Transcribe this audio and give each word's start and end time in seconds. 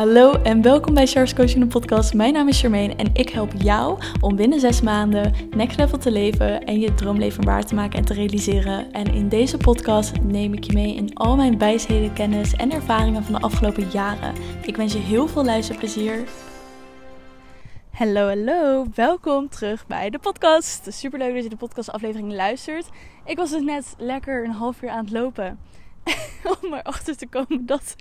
Hallo 0.00 0.32
en 0.32 0.62
welkom 0.62 0.94
bij 0.94 1.06
Charles 1.06 1.34
Coaching 1.34 1.68
podcast. 1.68 2.14
Mijn 2.14 2.32
naam 2.32 2.48
is 2.48 2.60
Charmaine 2.60 2.94
en 2.94 3.10
ik 3.12 3.28
help 3.28 3.52
jou 3.56 4.02
om 4.20 4.36
binnen 4.36 4.60
zes 4.60 4.80
maanden 4.80 5.32
next 5.50 5.78
level 5.78 5.98
te 5.98 6.10
leven 6.10 6.64
en 6.64 6.80
je 6.80 6.94
droomleven 6.94 7.44
waar 7.44 7.64
te 7.64 7.74
maken 7.74 7.98
en 7.98 8.04
te 8.04 8.14
realiseren. 8.14 8.92
En 8.92 9.14
in 9.14 9.28
deze 9.28 9.56
podcast 9.56 10.20
neem 10.20 10.52
ik 10.52 10.64
je 10.64 10.72
mee 10.72 10.94
in 10.94 11.14
al 11.14 11.36
mijn 11.36 11.58
wijsheden, 11.58 12.12
kennis 12.12 12.52
en 12.52 12.72
ervaringen 12.72 13.24
van 13.24 13.32
de 13.32 13.40
afgelopen 13.40 13.88
jaren. 13.90 14.34
Ik 14.62 14.76
wens 14.76 14.92
je 14.92 14.98
heel 14.98 15.28
veel 15.28 15.44
luisterplezier. 15.44 16.28
Hallo, 17.90 18.26
hallo. 18.26 18.86
Welkom 18.94 19.48
terug 19.48 19.86
bij 19.86 20.10
de 20.10 20.18
podcast. 20.18 20.92
Super 20.92 21.18
leuk 21.18 21.34
dat 21.34 21.42
je 21.42 21.48
de 21.50 21.56
podcastaflevering 21.56 22.32
luistert. 22.32 22.88
Ik 23.24 23.36
was 23.36 23.50
dus 23.50 23.62
net 23.62 23.94
lekker 23.98 24.44
een 24.44 24.50
half 24.50 24.82
uur 24.82 24.90
aan 24.90 25.04
het 25.04 25.12
lopen. 25.12 25.58
Om 26.62 26.74
erachter 26.74 27.16
te 27.16 27.26
komen 27.26 27.66
dat 27.66 27.96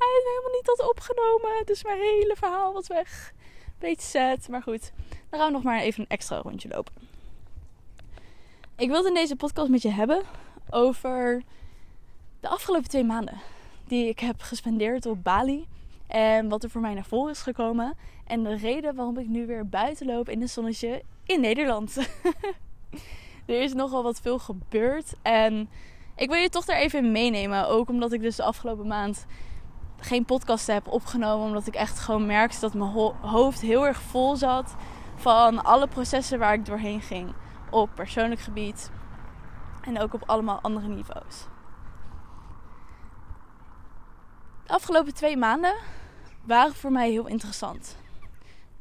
hij 0.00 0.18
is 0.18 0.24
helemaal 0.28 0.56
niet 0.56 0.66
had 0.66 0.88
opgenomen. 0.88 1.66
Dus 1.66 1.84
mijn 1.84 1.98
hele 1.98 2.36
verhaal 2.36 2.72
was 2.72 2.86
weg. 2.86 3.32
Beetje 3.78 4.06
sad, 4.06 4.48
maar 4.48 4.62
goed. 4.62 4.92
Dan 5.28 5.40
gaan 5.40 5.48
we 5.48 5.52
nog 5.52 5.62
maar 5.62 5.80
even 5.80 6.00
een 6.00 6.08
extra 6.08 6.36
rondje 6.36 6.68
lopen. 6.68 6.92
Ik 8.76 8.88
wilde 8.88 9.08
in 9.08 9.14
deze 9.14 9.36
podcast 9.36 9.68
met 9.68 9.82
je 9.82 9.90
hebben 9.90 10.22
over 10.70 11.42
de 12.40 12.48
afgelopen 12.48 12.88
twee 12.88 13.04
maanden. 13.04 13.40
Die 13.84 14.08
ik 14.08 14.18
heb 14.18 14.40
gespendeerd 14.40 15.06
op 15.06 15.22
Bali. 15.22 15.66
En 16.06 16.48
wat 16.48 16.62
er 16.62 16.70
voor 16.70 16.80
mij 16.80 16.94
naar 16.94 17.04
voren 17.04 17.32
is 17.32 17.40
gekomen. 17.40 17.96
En 18.26 18.42
de 18.42 18.56
reden 18.56 18.94
waarom 18.94 19.18
ik 19.18 19.26
nu 19.26 19.46
weer 19.46 19.68
buiten 19.68 20.06
loop 20.06 20.28
in 20.28 20.40
het 20.40 20.50
zonnetje 20.50 21.02
in 21.24 21.40
Nederland. 21.40 21.96
er 23.46 23.62
is 23.62 23.74
nogal 23.74 24.02
wat 24.02 24.20
veel 24.20 24.38
gebeurd. 24.38 25.12
En 25.22 25.68
ik 26.16 26.28
wil 26.28 26.38
je 26.38 26.48
toch 26.48 26.64
daar 26.64 26.76
even 26.76 27.04
in 27.04 27.12
meenemen. 27.12 27.68
Ook 27.68 27.88
omdat 27.88 28.12
ik 28.12 28.20
dus 28.20 28.36
de 28.36 28.42
afgelopen 28.42 28.86
maand 28.86 29.26
geen 30.00 30.24
podcast 30.24 30.66
heb 30.66 30.88
opgenomen. 30.88 31.46
Omdat 31.46 31.66
ik 31.66 31.74
echt 31.74 31.98
gewoon 31.98 32.26
merkte 32.26 32.60
dat 32.60 32.74
mijn 32.74 32.90
hoofd 33.20 33.60
heel 33.60 33.86
erg 33.86 34.00
vol 34.00 34.36
zat. 34.36 34.74
Van 35.14 35.64
alle 35.64 35.86
processen 35.86 36.38
waar 36.38 36.54
ik 36.54 36.66
doorheen 36.66 37.00
ging. 37.00 37.34
Op 37.70 37.90
persoonlijk 37.94 38.40
gebied. 38.40 38.90
En 39.82 39.98
ook 39.98 40.14
op 40.14 40.22
allemaal 40.26 40.60
andere 40.60 40.88
niveaus. 40.88 41.46
De 44.66 44.72
afgelopen 44.72 45.14
twee 45.14 45.36
maanden 45.36 45.74
waren 46.44 46.74
voor 46.74 46.92
mij 46.92 47.10
heel 47.10 47.26
interessant. 47.26 47.96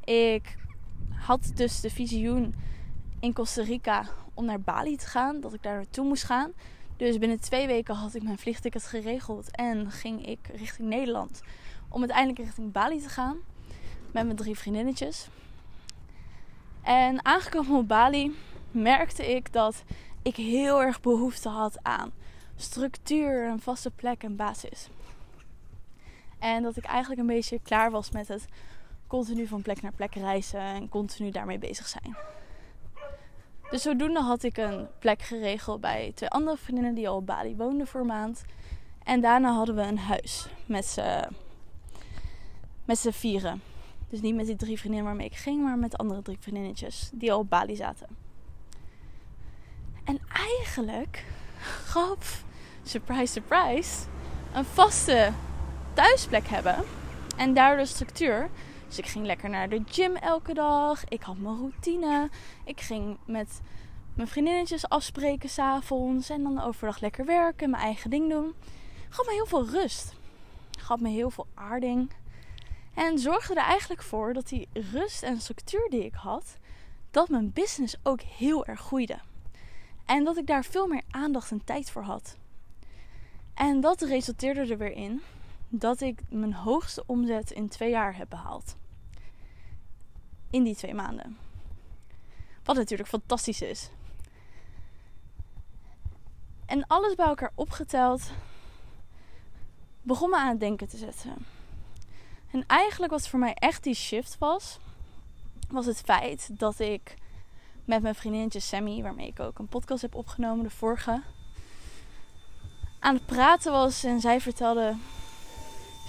Ik 0.04 0.58
had 1.16 1.52
dus 1.56 1.82
de 1.82 1.90
visioen 1.90 2.56
in 3.20 3.34
Costa 3.34 3.64
Rica 3.64 4.06
om 4.34 4.46
naar 4.46 4.62
Bali 4.62 4.98
te 4.98 5.08
gaan. 5.08 5.40
Dat 5.40 5.54
ik 5.54 5.64
daar 5.64 5.76
naartoe 5.76 6.06
moest 6.06 6.24
gaan. 6.24 6.52
Dus 7.00 7.18
binnen 7.18 7.40
twee 7.40 7.68
weken 7.68 7.96
had 7.96 8.16
ik 8.16 8.24
mijn 8.24 8.38
vliegticket 8.38 8.86
geregeld 8.86 9.52
en 9.52 9.92
ging 9.92 10.26
ik 10.26 10.40
richting 10.54 10.88
Nederland. 10.88 11.42
Om 11.90 12.00
uiteindelijk 12.00 12.40
richting 12.40 12.72
Bali 12.72 13.02
te 13.02 13.10
gaan. 13.10 13.38
Met 14.12 14.24
mijn 14.24 14.36
drie 14.36 14.58
vriendinnetjes. 14.58 15.28
En 16.82 17.26
aangekomen 17.26 17.78
op 17.78 17.88
Bali 17.88 18.36
merkte 18.72 19.36
ik 19.36 19.54
dat 19.54 19.84
ik 20.22 20.36
heel 20.36 20.82
erg 20.82 21.02
behoefte 21.02 21.50
had 21.50 21.84
aan 21.84 22.12
structuur, 22.56 23.48
een 23.48 23.60
vaste 23.60 23.92
plek 23.92 24.24
en 24.24 24.36
basis. 24.36 24.90
En 26.40 26.64
dat 26.64 26.78
ik 26.78 26.84
eigenlijk 26.84 27.22
een 27.22 27.28
beetje 27.28 27.60
klaar 27.64 27.92
was 27.92 28.12
met 28.12 28.28
het 28.28 28.46
continu 29.08 29.48
van 29.48 29.62
plek 29.62 29.82
naar 29.82 29.94
plek 29.94 30.16
reizen 30.16 30.60
en 30.60 30.90
continu 30.90 31.30
daarmee 31.30 31.60
bezig 31.60 31.88
zijn. 31.88 32.18
Dus 33.70 33.82
zodoende 33.82 34.22
had 34.22 34.44
ik 34.44 34.58
een 34.58 34.88
plek 35.00 35.22
geregeld 35.22 35.82
bij 35.82 36.12
twee 36.16 36.30
andere 36.30 36.58
vriendinnen 36.58 36.94
die 36.94 37.10
al 37.10 37.16
op 37.16 37.26
Bali 37.26 37.56
woonden 37.56 37.88
voor 37.88 38.02
een 38.02 38.08
maand. 38.08 38.44
En 39.04 39.22
daarna 39.22 39.54
hadden 39.54 39.76
we 39.76 39.82
een 39.82 40.00
huis 40.00 40.48
met 40.66 40.86
z'n, 40.86 41.28
met 42.86 42.98
z'n 42.98 43.10
vieren. 43.10 43.62
Dus 44.10 44.22
niet 44.22 44.36
met 44.36 44.46
die 44.46 44.56
drie 44.56 44.78
vriendinnen 44.78 45.08
waarmee 45.08 45.28
ik 45.28 45.36
ging, 45.36 45.64
maar 45.64 45.78
met 45.78 45.98
andere 45.98 46.22
drie 46.22 46.38
vriendinnetjes 46.40 47.10
die 47.14 47.32
al 47.32 47.40
op 47.40 47.50
Bali 47.50 47.76
zaten. 47.76 48.08
En 50.04 50.20
eigenlijk 50.34 51.26
gaf, 51.62 52.44
surprise, 52.84 53.34
surprise, 53.34 54.06
een 54.54 54.66
vaste 54.66 55.32
thuisplek 55.94 56.48
hebben 56.48 56.84
en 57.38 57.54
daardoor 57.54 57.86
structuur 57.86 58.50
dus 58.90 58.98
ik 58.98 59.08
ging 59.08 59.26
lekker 59.26 59.50
naar 59.50 59.70
de 59.70 59.82
gym 59.88 60.16
elke 60.16 60.54
dag. 60.54 61.04
Ik 61.08 61.22
had 61.22 61.38
mijn 61.38 61.56
routine. 61.58 62.30
Ik 62.66 62.82
ging 62.82 63.18
met 63.26 63.62
mijn 64.14 64.28
vriendinnetjes 64.28 64.90
afspreken 64.90 65.50
s'avonds. 65.50 66.30
En 66.30 66.44
dan 66.44 66.62
overdag 66.62 67.00
lekker 67.00 67.26
werken, 67.26 67.70
mijn 67.70 67.84
eigen 67.84 68.10
ding 68.10 68.30
doen. 68.30 68.54
Gaf 69.10 69.26
me 69.26 69.32
heel 69.32 69.46
veel 69.46 69.70
rust. 69.70 70.14
Gaf 70.80 71.00
me 71.00 71.10
heel 71.10 71.30
veel 71.30 71.48
aarding. 71.54 72.12
En 72.94 73.20
zorgde 73.20 73.54
er 73.54 73.64
eigenlijk 73.64 74.02
voor 74.02 74.34
dat 74.34 74.48
die 74.48 74.68
rust 74.74 75.24
en 75.24 75.42
structuur 75.42 75.88
die 75.90 76.06
ik 76.06 76.14
had, 76.14 76.58
dat 77.12 77.30
mijn 77.30 77.52
business 77.54 77.96
ook 78.04 78.22
heel 78.22 78.66
erg 78.66 78.80
groeide. 78.80 79.20
En 80.06 80.24
dat 80.24 80.38
ik 80.38 80.48
daar 80.48 80.64
veel 80.64 80.88
meer 80.88 81.04
aandacht 81.10 81.52
en 81.52 81.64
tijd 81.64 81.92
voor 81.92 82.04
had. 82.04 82.38
En 83.54 83.82
dat 83.82 84.02
resulteerde 84.02 84.60
er 84.60 84.78
weer 84.78 84.92
in 84.92 85.22
dat 85.70 86.02
ik 86.02 86.22
mijn 86.30 86.54
hoogste 86.54 87.04
omzet 87.06 87.52
in 87.52 87.70
twee 87.70 87.90
jaar 87.90 88.16
heb 88.16 88.30
behaald. 88.30 88.76
In 90.50 90.64
die 90.64 90.76
twee 90.76 90.94
maanden. 90.94 91.38
Wat 92.64 92.76
natuurlijk 92.76 93.10
fantastisch 93.10 93.62
is. 93.62 93.90
En 96.66 96.88
alles 96.88 97.16
bij 97.16 97.26
elkaar 97.26 97.52
opgeteld 97.56 98.32
begon 100.02 100.30
me 100.30 100.38
aan 100.38 100.50
het 100.50 100.60
denken 100.60 100.88
te 100.88 100.98
zetten. 100.98 101.46
En 102.52 102.64
eigenlijk 102.68 103.12
wat 103.12 103.28
voor 103.28 103.40
mij 103.40 103.54
echt 103.54 103.84
die 103.84 103.94
shift 103.94 104.38
was, 104.38 104.80
was 105.70 105.86
het 105.86 106.02
feit 106.02 106.60
dat 106.60 106.80
ik 106.80 107.16
met 107.86 108.02
mijn 108.02 108.16
vriendinnetje 108.16 108.60
Sammy, 108.60 109.02
waarmee 109.02 109.28
ik 109.28 109.40
ook 109.40 109.60
een 109.60 109.68
podcast 109.68 110.02
heb 110.02 110.16
opgenomen, 110.16 110.64
de 110.64 110.70
vorige, 110.70 111.22
aan 113.00 113.16
het 113.16 113.26
praten 113.26 113.72
was 113.72 114.04
en 114.04 114.20
zij 114.20 114.42
vertelde 114.42 114.96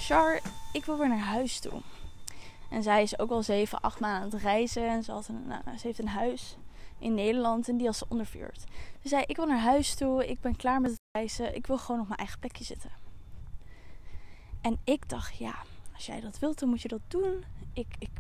Char, 0.01 0.41
ik 0.73 0.85
wil 0.85 0.99
weer 0.99 1.09
naar 1.09 1.19
huis 1.19 1.61
toe. 1.61 1.81
En 2.71 2.83
zij 2.83 3.03
is 3.03 3.19
ook 3.19 3.31
al 3.31 3.43
7, 3.43 3.81
8 3.81 4.01
maanden 4.01 4.23
aan 4.23 4.31
het 4.31 4.41
reizen. 4.43 4.89
En 4.89 5.03
ze, 5.03 5.13
had 5.13 5.29
uh, 5.29 5.57
ze 5.79 5.87
heeft 5.87 5.99
een 5.99 6.09
huis 6.09 6.57
in 6.99 7.15
Nederland 7.15 7.69
en 7.69 7.77
die 7.77 7.87
als 7.87 7.99
ze 7.99 8.05
ondervuurt. 8.09 8.65
Ze 9.03 9.09
zei, 9.09 9.25
ik 9.27 9.37
wil 9.37 9.47
naar 9.47 9.59
huis 9.59 9.95
toe. 9.95 10.29
Ik 10.29 10.41
ben 10.41 10.57
klaar 10.57 10.81
met 10.81 10.91
het 10.91 11.01
reizen. 11.13 11.55
Ik 11.55 11.67
wil 11.67 11.79
gewoon 11.79 12.01
op 12.01 12.07
mijn 12.07 12.19
eigen 12.19 12.39
plekje 12.39 12.65
zitten. 12.65 12.91
En 14.61 14.79
ik 14.85 15.09
dacht, 15.09 15.37
ja, 15.37 15.55
als 15.95 16.07
jij 16.07 16.21
dat 16.21 16.39
wilt, 16.39 16.59
dan 16.59 16.69
moet 16.69 16.83
je 16.83 16.89
dat 16.89 17.01
doen. 17.09 17.45
Ik, 17.73 17.87
ik, 17.99 18.11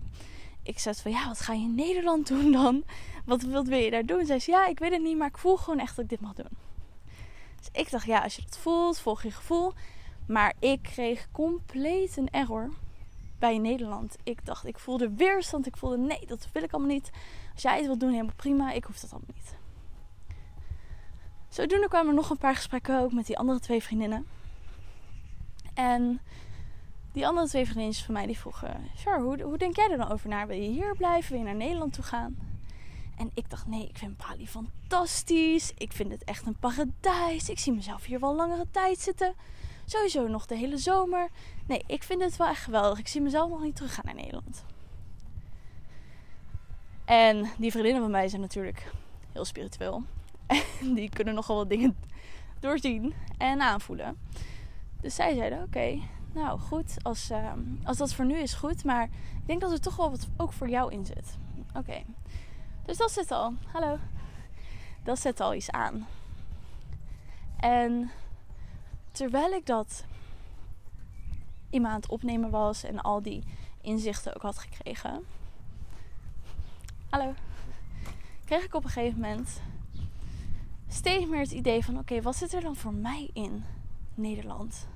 ik 0.63 0.79
zei 0.79 0.95
van, 0.95 1.11
ja, 1.11 1.27
wat 1.27 1.41
ga 1.41 1.53
je 1.53 1.63
in 1.63 1.75
Nederland 1.75 2.27
doen 2.27 2.53
dan? 2.53 2.85
Wat, 3.25 3.43
wat 3.43 3.67
wil 3.67 3.79
je 3.79 3.91
daar 3.91 4.07
doen? 4.07 4.27
Zij 4.27 4.39
zei, 4.39 4.57
ja, 4.57 4.67
ik 4.67 4.79
weet 4.79 4.93
het 4.93 5.03
niet, 5.03 5.17
maar 5.17 5.29
ik 5.29 5.39
voel 5.39 5.57
gewoon 5.57 5.81
echt 5.81 5.97
dat 5.97 6.05
ik 6.05 6.11
dit 6.11 6.21
mag 6.21 6.35
doen. 6.35 6.59
Dus 7.59 7.69
ik 7.73 7.91
dacht, 7.91 8.07
ja, 8.07 8.23
als 8.23 8.37
je 8.37 8.43
dat 8.43 8.59
voelt, 8.59 8.99
volg 8.99 9.23
je 9.23 9.31
gevoel. 9.31 9.73
Maar 10.31 10.55
ik 10.59 10.83
kreeg 10.83 11.29
compleet 11.33 12.17
een 12.17 12.31
error 12.31 12.71
bij 13.39 13.59
Nederland. 13.59 14.17
Ik 14.23 14.47
dacht, 14.47 14.67
ik 14.67 14.79
voelde 14.79 15.15
weerstand. 15.15 15.67
Ik 15.67 15.77
voelde, 15.77 15.99
nee, 15.99 16.27
dat 16.27 16.49
wil 16.53 16.63
ik 16.63 16.73
allemaal 16.73 16.93
niet. 16.93 17.11
Als 17.53 17.63
jij 17.63 17.77
het 17.77 17.87
wilt 17.87 18.01
doen, 18.01 18.11
helemaal 18.11 18.35
prima. 18.37 18.73
Ik 18.73 18.85
hoef 18.85 19.01
dat 19.01 19.13
allemaal 19.13 19.35
niet. 19.35 19.57
Zodoende 21.49 21.89
kwamen 21.89 22.09
er 22.09 22.15
nog 22.15 22.31
een 22.31 22.39
paar 22.39 22.55
gesprekken 22.55 23.01
ook 23.01 23.13
met 23.13 23.27
die 23.27 23.39
andere 23.39 23.61
twee 23.61 23.83
vriendinnen. 23.83 24.27
En 25.75 26.21
die 27.13 27.27
andere 27.27 27.49
twee 27.49 27.65
vriendinnetjes 27.65 28.05
van 28.05 28.15
mij 28.15 28.27
die 28.27 28.39
vroegen... 28.39 28.91
Char, 28.97 29.21
hoe, 29.21 29.43
hoe 29.43 29.59
denk 29.59 29.77
jij 29.77 29.91
er 29.91 29.97
dan 29.97 30.11
over 30.11 30.29
naar? 30.29 30.47
Wil 30.47 30.57
je 30.57 30.71
hier 30.71 30.97
blijven? 30.97 31.31
Wil 31.31 31.39
je 31.39 31.45
naar 31.45 31.55
Nederland 31.55 31.93
toe 31.93 32.05
gaan? 32.05 32.37
En 33.17 33.31
ik 33.35 33.51
dacht, 33.51 33.67
nee, 33.67 33.89
ik 33.89 33.99
vind 33.99 34.17
Bali 34.17 34.49
fantastisch. 34.49 35.73
Ik 35.77 35.93
vind 35.93 36.11
het 36.11 36.25
echt 36.25 36.47
een 36.47 36.59
paradijs. 36.59 37.49
Ik 37.49 37.59
zie 37.59 37.73
mezelf 37.73 38.05
hier 38.05 38.21
wel 38.21 38.35
langere 38.35 38.67
tijd 38.71 38.99
zitten. 38.99 39.35
Sowieso 39.91 40.29
nog 40.29 40.47
de 40.47 40.57
hele 40.57 40.79
zomer. 40.79 41.29
Nee, 41.67 41.83
ik 41.87 42.03
vind 42.03 42.23
het 42.23 42.37
wel 42.37 42.47
echt 42.47 42.63
geweldig. 42.63 42.99
Ik 42.99 43.09
zie 43.09 43.21
mezelf 43.21 43.51
nog 43.51 43.63
niet 43.63 43.77
teruggaan 43.77 44.05
naar 44.05 44.15
Nederland. 44.15 44.65
En 47.05 47.51
die 47.59 47.71
vriendinnen 47.71 48.03
van 48.03 48.11
mij 48.11 48.29
zijn 48.29 48.41
natuurlijk 48.41 48.93
heel 49.33 49.45
spiritueel. 49.45 50.03
En 50.81 50.95
die 50.95 51.09
kunnen 51.09 51.35
nogal 51.35 51.57
wat 51.57 51.69
dingen 51.69 51.97
doorzien 52.61 53.15
en 53.39 53.61
aanvoelen. 53.61 54.19
Dus 55.01 55.15
zij 55.15 55.35
zeiden: 55.35 55.63
Oké, 55.63 56.01
nou 56.33 56.59
goed, 56.59 56.97
als, 57.03 57.31
uh, 57.31 57.53
als 57.85 57.97
dat 57.97 58.15
voor 58.15 58.25
nu 58.25 58.39
is 58.39 58.55
goed. 58.55 58.85
Maar 58.85 59.05
ik 59.41 59.47
denk 59.47 59.61
dat 59.61 59.73
er 59.73 59.81
toch 59.81 59.97
wel 59.97 60.11
wat 60.11 60.29
ook 60.37 60.53
voor 60.53 60.69
jou 60.69 60.93
in 60.93 61.07
zit. 61.07 61.37
Oké, 61.75 62.03
dus 62.85 62.97
dat 62.97 63.11
zit 63.11 63.31
al. 63.31 63.55
Hallo. 63.73 63.99
Dat 65.05 65.19
zet 65.19 65.41
al 65.41 65.55
iets 65.55 65.71
aan. 65.71 66.07
En 67.57 68.11
terwijl 69.13 69.53
ik 69.53 69.67
dat 69.67 70.05
iemand 71.71 71.95
aan 71.95 72.01
het 72.01 72.11
opnemen 72.11 72.51
was 72.51 72.85
en 72.85 73.01
al 73.01 73.23
die 73.23 73.43
inzichten 73.81 74.35
ook 74.35 74.43
had 74.43 74.59
gekregen. 74.59 75.25
Hallo. 77.11 77.35
Kreeg 78.45 78.65
ik 78.65 78.75
op 78.75 78.85
een 78.85 78.91
gegeven 78.91 79.21
moment 79.21 79.61
steeds 80.89 81.27
meer 81.27 81.41
het 81.41 81.51
idee 81.51 81.85
van: 81.85 81.99
oké, 81.99 82.23
wat 82.23 82.37
zit 82.37 82.53
er 82.53 82.61
dan 82.61 82.77
voor 82.77 82.95
mij 82.95 83.31
in 83.33 83.65
Nederland? 84.15 84.89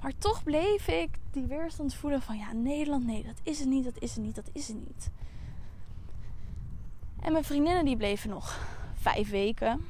Maar 0.00 0.12
toch 0.18 0.42
bleef 0.42 0.88
ik 0.88 1.10
die 1.30 1.46
weerstand 1.46 1.94
voelen 1.94 2.22
van 2.22 2.38
ja, 2.38 2.52
Nederland, 2.52 3.06
nee, 3.06 3.22
dat 3.22 3.40
is 3.42 3.58
het 3.58 3.68
niet, 3.68 3.84
dat 3.84 3.98
is 3.98 4.14
het 4.14 4.24
niet, 4.24 4.34
dat 4.34 4.50
is 4.52 4.68
het 4.68 4.76
niet. 4.86 5.10
En 7.20 7.32
mijn 7.32 7.44
vriendinnen 7.44 7.84
die 7.84 7.96
bleven 7.96 8.30
nog 8.30 8.58
vijf 8.94 9.30
weken. 9.30 9.86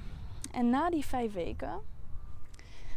En 0.51 0.71
na 0.71 0.91
die 0.91 1.05
vijf 1.05 1.33
weken 1.33 1.81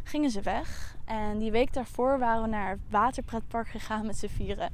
gingen 0.06 0.30
ze 0.30 0.40
weg. 0.40 0.96
En 1.04 1.38
die 1.38 1.50
week 1.50 1.72
daarvoor 1.72 2.18
waren 2.18 2.42
we 2.42 2.48
naar 2.48 2.70
het 2.70 2.80
waterpretpark 2.90 3.68
gegaan 3.68 4.06
met 4.06 4.18
z'n 4.18 4.26
vieren. 4.26 4.72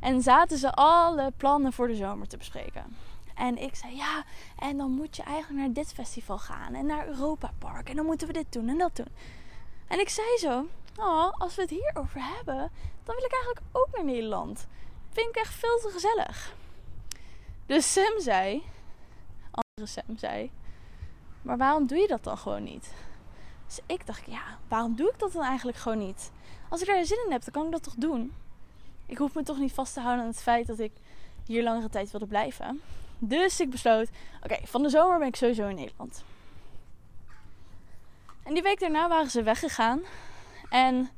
En 0.00 0.22
zaten 0.22 0.58
ze 0.58 0.72
alle 0.72 1.32
plannen 1.36 1.72
voor 1.72 1.88
de 1.88 1.94
zomer 1.94 2.28
te 2.28 2.36
bespreken. 2.36 2.96
En 3.34 3.58
ik 3.58 3.74
zei 3.74 3.96
ja, 3.96 4.24
en 4.58 4.76
dan 4.76 4.90
moet 4.90 5.16
je 5.16 5.22
eigenlijk 5.22 5.60
naar 5.60 5.72
dit 5.72 5.92
festival 5.92 6.38
gaan 6.38 6.74
en 6.74 6.86
naar 6.86 7.06
Europa 7.06 7.50
Park. 7.58 7.88
En 7.88 7.96
dan 7.96 8.04
moeten 8.04 8.26
we 8.26 8.32
dit 8.32 8.52
doen 8.52 8.68
en 8.68 8.78
dat 8.78 8.96
doen. 8.96 9.08
En 9.88 10.00
ik 10.00 10.08
zei 10.08 10.26
zo, 10.38 10.66
oh, 10.96 11.32
als 11.38 11.54
we 11.54 11.62
het 11.62 11.70
hierover 11.70 12.20
hebben, 12.36 12.70
dan 13.04 13.14
wil 13.14 13.24
ik 13.24 13.32
eigenlijk 13.32 13.62
ook 13.72 13.88
naar 13.92 14.04
Nederland. 14.04 14.66
Vind 15.10 15.28
ik 15.28 15.36
echt 15.36 15.54
veel 15.54 15.78
te 15.78 15.90
gezellig. 15.92 16.54
Dus 17.66 17.92
Sam 17.92 18.20
zei, 18.20 18.62
andere 19.50 19.92
Sam 19.92 20.16
zei, 20.16 20.50
maar 21.42 21.56
waarom 21.56 21.86
doe 21.86 21.98
je 21.98 22.06
dat 22.06 22.24
dan 22.24 22.38
gewoon 22.38 22.62
niet? 22.62 22.92
Dus 23.74 23.84
ik 23.86 24.06
dacht, 24.06 24.22
ja, 24.26 24.42
waarom 24.68 24.96
doe 24.96 25.10
ik 25.10 25.18
dat 25.18 25.32
dan 25.32 25.42
eigenlijk 25.42 25.78
gewoon 25.78 25.98
niet? 25.98 26.30
Als 26.68 26.80
ik 26.80 26.86
daar 26.86 27.04
zin 27.04 27.22
in 27.26 27.32
heb, 27.32 27.44
dan 27.44 27.52
kan 27.52 27.64
ik 27.64 27.72
dat 27.72 27.82
toch 27.82 27.94
doen? 27.96 28.32
Ik 29.06 29.18
hoef 29.18 29.34
me 29.34 29.42
toch 29.42 29.58
niet 29.58 29.72
vast 29.72 29.94
te 29.94 30.00
houden 30.00 30.24
aan 30.24 30.30
het 30.30 30.42
feit 30.42 30.66
dat 30.66 30.78
ik 30.78 30.92
hier 31.46 31.62
langere 31.62 31.88
tijd 31.88 32.10
wilde 32.10 32.26
blijven. 32.26 32.80
Dus 33.18 33.60
ik 33.60 33.70
besloot, 33.70 34.08
oké, 34.42 34.56
van 34.64 34.82
de 34.82 34.88
zomer 34.88 35.18
ben 35.18 35.28
ik 35.28 35.36
sowieso 35.36 35.68
in 35.68 35.74
Nederland. 35.74 36.24
En 38.42 38.54
die 38.54 38.62
week 38.62 38.80
daarna 38.80 39.08
waren 39.08 39.30
ze 39.30 39.42
weggegaan. 39.42 40.00
En 40.70 41.10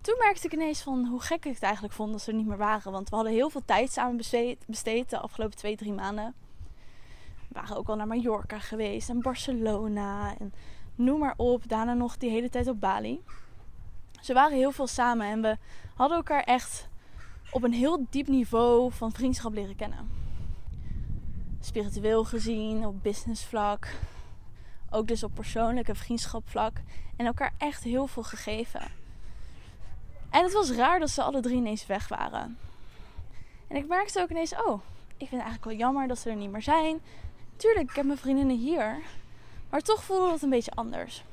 toen 0.00 0.16
merkte 0.18 0.46
ik 0.46 0.52
ineens 0.52 0.82
van 0.82 1.06
hoe 1.06 1.20
gek 1.20 1.44
ik 1.44 1.54
het 1.54 1.62
eigenlijk 1.62 1.94
vond 1.94 2.12
dat 2.12 2.22
ze 2.22 2.30
er 2.30 2.36
niet 2.36 2.46
meer 2.46 2.56
waren. 2.56 2.92
Want 2.92 3.08
we 3.08 3.14
hadden 3.14 3.34
heel 3.34 3.50
veel 3.50 3.64
tijd 3.64 3.92
samen 3.92 4.16
besteed, 4.16 4.64
besteed 4.66 5.10
de 5.10 5.18
afgelopen 5.18 5.56
twee, 5.56 5.76
drie 5.76 5.92
maanden. 5.92 6.34
We 7.48 7.60
waren 7.60 7.76
ook 7.76 7.88
al 7.88 7.96
naar 7.96 8.06
Mallorca 8.06 8.58
geweest 8.58 9.08
en 9.08 9.22
Barcelona 9.22 10.34
en 10.38 10.52
noem 10.94 11.18
maar 11.18 11.34
op. 11.36 11.68
Daarna 11.68 11.94
nog 11.94 12.16
die 12.16 12.30
hele 12.30 12.48
tijd 12.48 12.68
op 12.68 12.80
Bali. 12.80 13.22
Ze 14.20 14.32
waren 14.32 14.56
heel 14.56 14.72
veel 14.72 14.86
samen 14.86 15.26
en 15.26 15.42
we 15.42 15.56
hadden 15.94 16.16
elkaar 16.16 16.42
echt 16.42 16.88
op 17.50 17.62
een 17.62 17.72
heel 17.72 18.06
diep 18.10 18.28
niveau 18.28 18.92
van 18.92 19.12
vriendschap 19.12 19.52
leren 19.52 19.76
kennen. 19.76 20.10
Spiritueel 21.60 22.24
gezien, 22.24 22.86
op 22.86 23.02
businessvlak, 23.02 23.88
ook 24.90 25.06
dus 25.06 25.22
op 25.22 25.34
persoonlijke 25.34 25.94
vriendschapvlak 25.94 26.80
en 27.16 27.26
elkaar 27.26 27.52
echt 27.58 27.82
heel 27.82 28.06
veel 28.06 28.22
gegeven. 28.22 28.82
En 30.30 30.42
het 30.42 30.52
was 30.52 30.70
raar 30.70 30.98
dat 30.98 31.10
ze 31.10 31.22
alle 31.22 31.40
drie 31.40 31.56
ineens 31.56 31.86
weg 31.86 32.08
waren. 32.08 32.58
En 33.68 33.76
ik 33.76 33.86
merkte 33.86 34.20
ook 34.20 34.30
ineens, 34.30 34.54
oh, 34.54 34.80
ik 35.06 35.28
vind 35.28 35.30
het 35.30 35.40
eigenlijk 35.40 35.64
wel 35.64 35.76
jammer 35.76 36.08
dat 36.08 36.18
ze 36.18 36.30
er 36.30 36.36
niet 36.36 36.50
meer 36.50 36.62
zijn. 36.62 37.00
Tuurlijk, 37.56 37.90
ik 37.90 37.96
heb 37.96 38.04
mijn 38.04 38.18
vriendinnen 38.18 38.56
hier. 38.58 39.02
Maar 39.72 39.80
toch 39.80 40.04
voelde 40.04 40.30
dat 40.30 40.42
een 40.42 40.50
beetje 40.50 40.70
anders. 40.70 41.24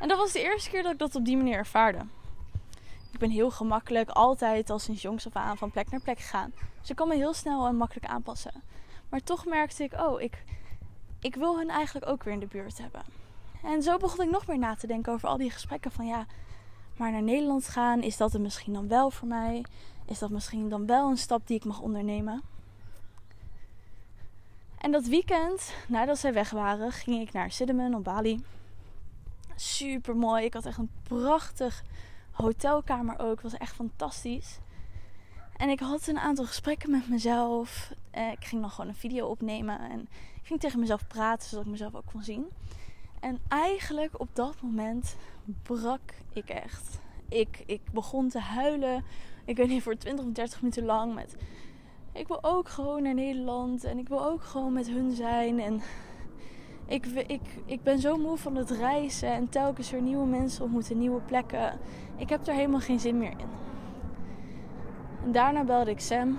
En 0.00 0.08
dat 0.08 0.18
was 0.18 0.32
de 0.32 0.42
eerste 0.42 0.70
keer 0.70 0.82
dat 0.82 0.92
ik 0.92 0.98
dat 0.98 1.14
op 1.14 1.24
die 1.24 1.36
manier 1.36 1.56
ervaarde. 1.56 1.98
Ik 3.12 3.18
ben 3.18 3.30
heel 3.30 3.50
gemakkelijk, 3.50 4.10
altijd 4.10 4.70
al 4.70 4.78
sinds 4.78 5.02
jongs 5.02 5.26
af 5.26 5.36
aan, 5.36 5.56
van 5.56 5.70
plek 5.70 5.90
naar 5.90 6.00
plek 6.00 6.18
gegaan. 6.18 6.52
Dus 6.80 6.90
ik 6.90 6.96
kan 6.96 7.08
me 7.08 7.14
heel 7.14 7.34
snel 7.34 7.66
en 7.66 7.76
makkelijk 7.76 8.06
aanpassen. 8.06 8.62
Maar 9.08 9.20
toch 9.20 9.46
merkte 9.46 9.82
ik, 9.82 9.92
oh, 9.92 10.20
ik, 10.20 10.44
ik 11.20 11.34
wil 11.34 11.58
hen 11.58 11.68
eigenlijk 11.68 12.08
ook 12.08 12.22
weer 12.22 12.34
in 12.34 12.40
de 12.40 12.46
buurt 12.46 12.78
hebben. 12.78 13.02
En 13.62 13.82
zo 13.82 13.96
begon 13.96 14.24
ik 14.24 14.30
nog 14.30 14.46
meer 14.46 14.58
na 14.58 14.74
te 14.74 14.86
denken 14.86 15.12
over 15.12 15.28
al 15.28 15.36
die 15.36 15.50
gesprekken 15.50 15.92
van 15.92 16.06
ja, 16.06 16.26
maar 16.96 17.10
naar 17.10 17.22
Nederland 17.22 17.68
gaan, 17.68 18.02
is 18.02 18.16
dat 18.16 18.32
het 18.32 18.42
misschien 18.42 18.72
dan 18.72 18.88
wel 18.88 19.10
voor 19.10 19.28
mij? 19.28 19.64
Is 20.06 20.18
dat 20.18 20.30
misschien 20.30 20.68
dan 20.68 20.86
wel 20.86 21.10
een 21.10 21.18
stap 21.18 21.46
die 21.46 21.56
ik 21.56 21.64
mag 21.64 21.80
ondernemen? 21.80 22.42
En 24.78 24.90
dat 24.92 25.06
weekend, 25.06 25.72
nadat 25.88 26.18
zij 26.18 26.32
weg 26.32 26.50
waren, 26.50 26.92
ging 26.92 27.20
ik 27.20 27.32
naar 27.32 27.50
Siddemen 27.50 27.94
op 27.94 28.04
Bali. 28.04 28.44
Super 29.56 30.16
mooi. 30.16 30.44
Ik 30.44 30.54
had 30.54 30.66
echt 30.66 30.78
een 30.78 30.90
prachtig 31.02 31.82
hotelkamer 32.30 33.18
ook. 33.18 33.30
Het 33.30 33.42
was 33.42 33.56
echt 33.56 33.74
fantastisch. 33.74 34.58
En 35.56 35.68
ik 35.68 35.80
had 35.80 36.06
een 36.06 36.18
aantal 36.18 36.44
gesprekken 36.44 36.90
met 36.90 37.08
mezelf. 37.08 37.92
Eh, 38.10 38.30
ik 38.30 38.44
ging 38.44 38.60
dan 38.60 38.70
gewoon 38.70 38.88
een 38.88 38.96
video 38.96 39.26
opnemen. 39.26 39.80
En 39.80 40.00
ik 40.34 40.46
ging 40.46 40.60
tegen 40.60 40.80
mezelf 40.80 41.06
praten, 41.06 41.48
zodat 41.48 41.64
ik 41.64 41.70
mezelf 41.70 41.94
ook 41.94 42.06
kon 42.12 42.22
zien. 42.22 42.46
En 43.20 43.38
eigenlijk 43.48 44.20
op 44.20 44.28
dat 44.32 44.54
moment 44.60 45.16
brak 45.62 46.00
ik 46.32 46.48
echt. 46.48 47.00
Ik, 47.28 47.62
ik 47.66 47.80
begon 47.92 48.28
te 48.28 48.40
huilen. 48.40 49.04
Ik 49.44 49.56
weet 49.56 49.68
niet, 49.68 49.82
voor 49.82 49.96
20 49.96 50.24
of 50.24 50.32
30 50.32 50.60
minuten 50.60 50.84
lang. 50.84 51.14
Met 51.14 51.36
ik 52.18 52.28
wil 52.28 52.38
ook 52.42 52.68
gewoon 52.68 53.02
naar 53.02 53.14
Nederland. 53.14 53.84
En 53.84 53.98
ik 53.98 54.08
wil 54.08 54.26
ook 54.26 54.42
gewoon 54.42 54.72
met 54.72 54.88
hun 54.88 55.12
zijn. 55.12 55.60
En 55.60 55.80
ik, 56.86 57.06
ik, 57.06 57.40
ik 57.64 57.82
ben 57.82 57.98
zo 57.98 58.16
moe 58.16 58.36
van 58.36 58.56
het 58.56 58.70
reizen. 58.70 59.28
En 59.28 59.48
telkens 59.48 59.90
weer 59.90 60.02
nieuwe 60.02 60.26
mensen 60.26 60.64
ontmoeten, 60.64 60.98
nieuwe 60.98 61.20
plekken. 61.20 61.78
Ik 62.16 62.28
heb 62.28 62.46
er 62.46 62.54
helemaal 62.54 62.80
geen 62.80 63.00
zin 63.00 63.18
meer 63.18 63.30
in. 63.30 63.48
En 65.24 65.32
daarna 65.32 65.64
belde 65.64 65.90
ik 65.90 66.00
Sam. 66.00 66.38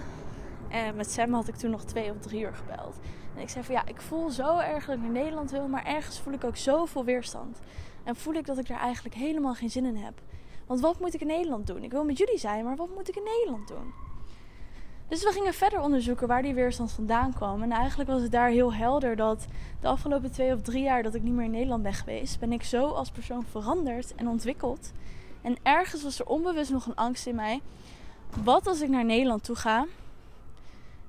En 0.70 0.96
met 0.96 1.12
Sam 1.12 1.34
had 1.34 1.48
ik 1.48 1.56
toen 1.56 1.72
nog 1.72 1.84
twee 1.84 2.12
of 2.12 2.20
drie 2.20 2.42
uur 2.42 2.54
gebeld. 2.54 3.00
En 3.36 3.42
ik 3.42 3.50
zei 3.50 3.66
van 3.66 3.76
ja, 3.76 3.86
ik 3.86 4.02
voel 4.02 4.30
zo 4.30 4.58
erg 4.58 4.86
dat 4.86 4.96
ik 4.96 5.02
naar 5.02 5.12
Nederland 5.12 5.52
wil. 5.52 5.68
Maar 5.68 5.86
ergens 5.86 6.20
voel 6.20 6.34
ik 6.34 6.44
ook 6.44 6.58
zoveel 6.58 7.06
weerstand. 7.06 7.60
En 8.04 8.16
voel 8.16 8.34
ik 8.34 8.46
dat 8.46 8.58
ik 8.58 8.68
daar 8.68 8.80
eigenlijk 8.80 9.16
helemaal 9.16 9.54
geen 9.54 9.70
zin 9.70 9.86
in 9.86 9.96
heb. 9.96 10.22
Want 10.66 10.80
wat 10.80 11.00
moet 11.00 11.14
ik 11.14 11.22
in 11.22 11.28
Nederland 11.28 11.68
doen? 11.68 11.84
Ik 11.84 11.92
wil 11.92 12.04
met 12.04 12.18
jullie 12.18 12.38
zijn, 12.38 12.66
maar 12.66 12.76
wat 12.76 12.96
moet 12.96 13.10
ik 13.10 13.16
in 13.16 13.24
Nederland 13.24 13.68
doen? 13.68 14.09
Dus 15.10 15.24
we 15.24 15.32
gingen 15.32 15.54
verder 15.54 15.82
onderzoeken 15.82 16.28
waar 16.28 16.42
die 16.42 16.54
weerstand 16.54 16.92
vandaan 16.92 17.34
kwam. 17.34 17.64
En 17.64 17.72
eigenlijk 17.72 18.10
was 18.10 18.22
het 18.22 18.32
daar 18.32 18.50
heel 18.50 18.74
helder 18.74 19.16
dat 19.16 19.46
de 19.82 19.88
afgelopen 19.88 20.32
twee 20.32 20.54
of 20.54 20.62
drie 20.62 20.84
jaar 20.84 21.04
dat 21.04 21.14
ik 21.14 21.24
niet 21.24 21.34
meer 21.34 21.46
in 21.46 21.52
Nederland 21.52 21.84
ben 21.84 21.94
geweest, 21.94 22.40
ben 22.40 22.52
ik 22.52 22.64
zo 22.64 22.88
als 22.88 23.12
persoon 23.12 23.46
veranderd 23.46 24.16
en 24.16 24.28
ontwikkeld. 24.28 24.92
En 25.42 25.58
ergens 25.64 26.04
was 26.04 26.20
er 26.20 26.26
onbewust 26.26 26.72
nog 26.72 26.86
een 26.86 26.96
angst 26.96 27.28
in 27.28 27.36
mij. 27.36 27.62
Wat 28.44 28.68
als 28.68 28.82
ik 28.82 28.90
naar 28.90 29.06
Nederland 29.06 29.44
toe 29.44 29.56
ga 29.56 29.86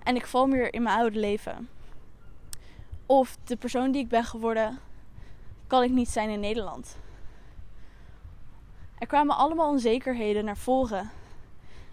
en 0.02 0.16
ik 0.16 0.26
val 0.26 0.46
meer 0.46 0.74
in 0.74 0.82
mijn 0.82 0.98
oude 0.98 1.18
leven? 1.18 1.68
Of 3.06 3.36
de 3.44 3.56
persoon 3.56 3.90
die 3.90 4.02
ik 4.02 4.08
ben 4.08 4.24
geworden, 4.24 4.78
kan 5.66 5.82
ik 5.82 5.90
niet 5.90 6.08
zijn 6.08 6.30
in 6.30 6.40
Nederland? 6.40 6.96
Er 8.98 9.06
kwamen 9.06 9.36
allemaal 9.36 9.68
onzekerheden 9.68 10.44
naar 10.44 10.56
voren 10.56 11.10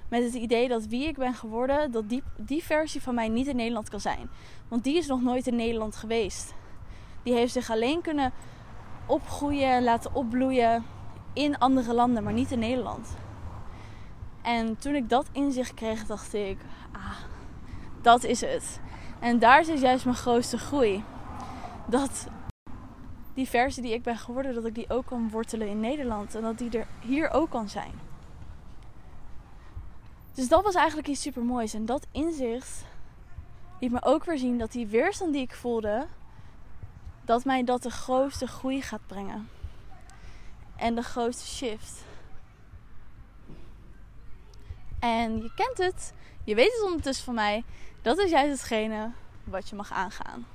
met 0.10 0.24
het 0.24 0.34
idee 0.34 0.68
dat 0.68 0.86
wie 0.86 1.08
ik 1.08 1.18
ben 1.18 1.34
geworden, 1.34 1.92
dat 1.92 2.10
die, 2.10 2.24
die 2.38 2.64
versie 2.64 3.02
van 3.02 3.16
mij 3.16 3.28
niet 3.28 3.48
in 3.48 3.56
Nederland 3.56 3.90
kan 3.90 4.00
zijn. 4.00 4.30
Want 4.68 4.84
die 4.84 4.98
is 4.98 5.08
nog 5.08 5.22
nooit 5.22 5.48
in 5.48 5.56
Nederland 5.56 5.96
geweest. 5.96 6.54
Die 7.24 7.34
heeft 7.34 7.54
zich 7.54 7.70
alleen 7.70 8.02
kunnen 8.02 8.34
opgroeien, 9.06 9.84
laten 9.84 10.16
opbloeien 10.16 10.86
in 11.34 11.58
andere 11.58 11.94
landen, 11.94 12.24
maar 12.24 12.34
niet 12.34 12.52
in 12.52 12.60
Nederland. 12.60 13.08
En 14.42 14.78
toen 14.78 14.96
ik 14.96 15.10
dat 15.10 15.30
inzicht 15.32 15.74
kreeg, 15.74 16.06
dacht 16.06 16.34
ik, 16.34 16.58
ah, 16.92 17.18
dat 18.02 18.24
is 18.24 18.42
het. 18.42 18.80
En 19.20 19.40
daar 19.40 19.66
zit 19.66 19.80
juist 19.80 20.06
mijn 20.06 20.18
grootste 20.18 20.58
groei. 20.58 21.04
Dat 21.86 22.28
die 23.34 23.48
versie 23.48 23.84
die 23.84 23.94
ik 23.94 24.04
ben 24.04 24.18
geworden, 24.18 24.54
dat 24.54 24.66
ik 24.66 24.76
die 24.76 24.90
ook 24.90 25.06
kan 25.06 25.30
wortelen 25.30 25.68
in 25.68 25.80
Nederland. 25.80 26.36
En 26.36 26.42
dat 26.42 26.58
die 26.58 26.78
er 26.78 26.88
hier 27.00 27.30
ook 27.30 27.50
kan 27.50 27.70
zijn. 27.70 28.07
Dus 30.38 30.48
dat 30.48 30.64
was 30.64 30.76
eigenlijk 30.76 31.08
iets 31.08 31.22
super 31.22 31.44
moois. 31.44 31.74
En 31.74 31.86
dat 31.86 32.08
inzicht 32.12 32.86
liet 33.80 33.92
me 33.92 34.04
ook 34.04 34.24
weer 34.24 34.38
zien 34.38 34.58
dat 34.58 34.72
die 34.72 34.88
weerstand 34.88 35.34
die 35.34 35.42
ik 35.42 35.54
voelde, 35.54 36.08
dat 37.26 37.46
mij 37.46 37.64
dat 37.64 37.84
de 37.84 37.90
grootste 37.90 38.48
groei 38.48 38.82
gaat 38.82 39.08
brengen. 39.08 39.50
En 40.76 40.96
de 40.96 41.02
grootste 41.02 41.48
shift. 41.48 42.04
En 45.00 45.42
je 45.42 45.52
kent 45.56 45.78
het, 45.78 46.14
je 46.44 46.56
weet 46.56 46.74
het 46.74 46.84
ondertussen 46.84 47.26
van 47.26 47.36
mij. 47.36 47.64
Dat 48.02 48.18
is 48.18 48.30
juist 48.30 48.52
hetgene 48.52 49.12
wat 49.44 49.70
je 49.70 49.76
mag 49.76 49.92
aangaan. 49.92 50.48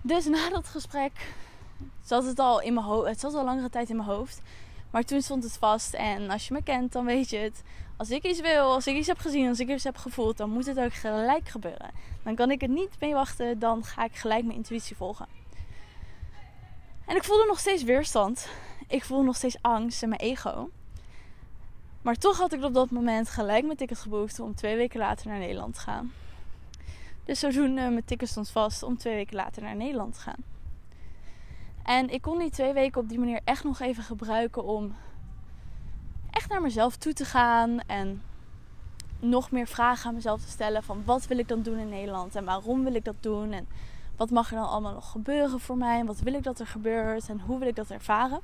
Dus 0.00 0.26
na 0.26 0.48
dat 0.48 0.68
gesprek 0.68 1.34
zat 2.02 2.24
het 2.24 2.38
al 2.38 2.60
in 2.60 2.74
mijn 2.74 2.86
hoofd. 2.86 3.08
Het 3.08 3.20
zat 3.20 3.34
al 3.34 3.44
langere 3.44 3.70
tijd 3.70 3.90
in 3.90 3.96
mijn 3.96 4.08
hoofd. 4.08 4.40
Maar 4.96 5.04
toen 5.04 5.22
stond 5.22 5.44
het 5.44 5.56
vast. 5.56 5.94
En 5.94 6.30
als 6.30 6.48
je 6.48 6.54
me 6.54 6.62
kent, 6.62 6.92
dan 6.92 7.04
weet 7.04 7.30
je 7.30 7.36
het. 7.36 7.62
Als 7.96 8.10
ik 8.10 8.22
iets 8.22 8.40
wil, 8.40 8.72
als 8.72 8.86
ik 8.86 8.96
iets 8.96 9.06
heb 9.06 9.18
gezien, 9.18 9.48
als 9.48 9.60
ik 9.60 9.68
iets 9.68 9.84
heb 9.84 9.96
gevoeld, 9.96 10.36
dan 10.36 10.50
moet 10.50 10.66
het 10.66 10.78
ook 10.78 10.92
gelijk 10.92 11.48
gebeuren. 11.48 11.90
Dan 12.22 12.34
kan 12.34 12.50
ik 12.50 12.60
het 12.60 12.70
niet 12.70 13.00
mee 13.00 13.12
wachten. 13.12 13.58
Dan 13.58 13.84
ga 13.84 14.04
ik 14.04 14.14
gelijk 14.14 14.44
mijn 14.44 14.56
intuïtie 14.56 14.96
volgen. 14.96 15.26
En 17.06 17.16
ik 17.16 17.24
voelde 17.24 17.44
nog 17.46 17.58
steeds 17.58 17.82
weerstand. 17.82 18.48
Ik 18.88 19.04
voelde 19.04 19.24
nog 19.24 19.36
steeds 19.36 19.56
angst 19.60 20.02
en 20.02 20.08
mijn 20.08 20.20
ego. 20.20 20.70
Maar 22.02 22.16
toch 22.16 22.38
had 22.38 22.52
ik 22.52 22.64
op 22.64 22.74
dat 22.74 22.90
moment 22.90 23.28
gelijk 23.28 23.64
mijn 23.64 23.76
ticket 23.76 23.98
geboekt 23.98 24.40
om 24.40 24.54
twee 24.54 24.76
weken 24.76 24.98
later 24.98 25.28
naar 25.28 25.38
Nederland 25.38 25.74
te 25.74 25.80
gaan. 25.80 26.12
Dus 27.24 27.38
zodoende, 27.38 27.80
mijn 27.80 28.04
ticket 28.04 28.28
stond 28.28 28.50
vast 28.50 28.82
om 28.82 28.98
twee 28.98 29.14
weken 29.14 29.36
later 29.36 29.62
naar 29.62 29.76
Nederland 29.76 30.14
te 30.14 30.20
gaan. 30.20 30.55
En 31.86 32.10
ik 32.10 32.22
kon 32.22 32.38
die 32.38 32.50
twee 32.50 32.72
weken 32.72 33.00
op 33.00 33.08
die 33.08 33.18
manier 33.18 33.40
echt 33.44 33.64
nog 33.64 33.80
even 33.80 34.02
gebruiken 34.02 34.64
om 34.64 34.94
echt 36.30 36.48
naar 36.48 36.62
mezelf 36.62 36.96
toe 36.96 37.12
te 37.12 37.24
gaan 37.24 37.80
en 37.80 38.22
nog 39.20 39.50
meer 39.50 39.66
vragen 39.66 40.08
aan 40.08 40.14
mezelf 40.14 40.40
te 40.40 40.50
stellen 40.50 40.82
van 40.82 41.02
wat 41.04 41.26
wil 41.26 41.38
ik 41.38 41.48
dan 41.48 41.62
doen 41.62 41.78
in 41.78 41.88
Nederland 41.88 42.34
en 42.34 42.44
waarom 42.44 42.84
wil 42.84 42.94
ik 42.94 43.04
dat 43.04 43.14
doen 43.20 43.52
en 43.52 43.68
wat 44.16 44.30
mag 44.30 44.50
er 44.50 44.56
dan 44.56 44.68
allemaal 44.68 44.92
nog 44.92 45.10
gebeuren 45.10 45.60
voor 45.60 45.76
mij 45.76 45.98
en 45.98 46.06
wat 46.06 46.20
wil 46.20 46.34
ik 46.34 46.42
dat 46.42 46.60
er 46.60 46.66
gebeurt 46.66 47.28
en 47.28 47.40
hoe 47.40 47.58
wil 47.58 47.68
ik 47.68 47.76
dat 47.76 47.90
ervaren. 47.90 48.40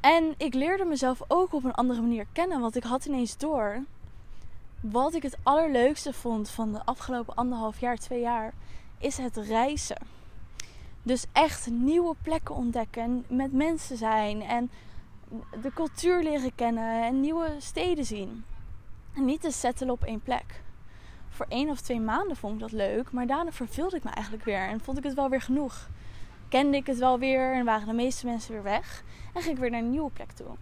En 0.00 0.34
ik 0.36 0.54
leerde 0.54 0.84
mezelf 0.84 1.22
ook 1.28 1.52
op 1.52 1.64
een 1.64 1.74
andere 1.74 2.00
manier 2.00 2.26
kennen, 2.32 2.60
want 2.60 2.76
ik 2.76 2.84
had 2.84 3.04
ineens 3.04 3.36
door 3.36 3.82
wat 4.80 5.14
ik 5.14 5.22
het 5.22 5.38
allerleukste 5.42 6.12
vond 6.12 6.50
van 6.50 6.72
de 6.72 6.84
afgelopen 6.84 7.34
anderhalf 7.34 7.80
jaar, 7.80 7.96
twee 7.96 8.20
jaar, 8.20 8.52
is 8.98 9.16
het 9.16 9.36
reizen. 9.36 10.19
Dus 11.02 11.26
echt 11.32 11.70
nieuwe 11.70 12.14
plekken 12.22 12.54
ontdekken, 12.54 13.24
met 13.28 13.52
mensen 13.52 13.96
zijn 13.96 14.42
en 14.42 14.70
de 15.62 15.72
cultuur 15.74 16.22
leren 16.22 16.54
kennen 16.54 17.04
en 17.04 17.20
nieuwe 17.20 17.56
steden 17.58 18.04
zien. 18.04 18.44
En 19.14 19.24
niet 19.24 19.40
te 19.40 19.50
settelen 19.50 19.94
op 19.94 20.04
één 20.04 20.22
plek. 20.22 20.62
Voor 21.28 21.46
één 21.48 21.68
of 21.68 21.80
twee 21.80 22.00
maanden 22.00 22.36
vond 22.36 22.54
ik 22.54 22.60
dat 22.60 22.72
leuk, 22.72 23.12
maar 23.12 23.26
daarna 23.26 23.52
verveelde 23.52 23.96
ik 23.96 24.04
me 24.04 24.10
eigenlijk 24.10 24.44
weer 24.44 24.68
en 24.68 24.80
vond 24.80 24.98
ik 24.98 25.04
het 25.04 25.14
wel 25.14 25.28
weer 25.28 25.40
genoeg. 25.40 25.88
Kende 26.48 26.76
ik 26.76 26.86
het 26.86 26.98
wel 26.98 27.18
weer 27.18 27.52
en 27.54 27.64
waren 27.64 27.86
de 27.86 27.92
meeste 27.92 28.26
mensen 28.26 28.52
weer 28.52 28.62
weg 28.62 29.02
en 29.34 29.42
ging 29.42 29.54
ik 29.54 29.60
weer 29.60 29.70
naar 29.70 29.80
een 29.80 29.90
nieuwe 29.90 30.10
plek 30.10 30.32
toe. 30.32 30.56